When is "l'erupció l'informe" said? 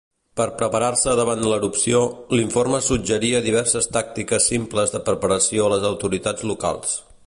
1.51-2.81